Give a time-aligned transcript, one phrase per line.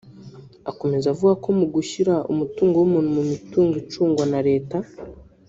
[0.71, 4.77] Akomeza avuga ko mu gushyira umutungo w’umuntu mu mitungo icungwa na Leta